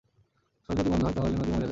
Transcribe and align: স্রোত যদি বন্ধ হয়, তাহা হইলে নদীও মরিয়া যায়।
স্রোত 0.63 0.75
যদি 0.79 0.89
বন্ধ 0.93 1.03
হয়, 1.07 1.13
তাহা 1.15 1.23
হইলে 1.25 1.35
নদীও 1.37 1.43
মরিয়া 1.49 1.59
যায়। 1.61 1.69